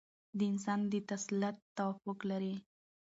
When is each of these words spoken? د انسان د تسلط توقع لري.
د 0.37 0.39
انسان 0.51 0.79
د 0.91 0.93
تسلط 1.09 1.55
توقع 1.77 2.21
لري. 2.31 2.53